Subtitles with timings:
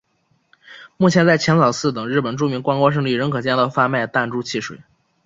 [0.97, 4.81] 目前在浅草寺等日本著名观光胜地仍可见到贩卖弹珠汽水。